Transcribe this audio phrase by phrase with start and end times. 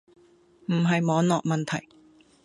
[0.65, 1.87] 唔係網絡問題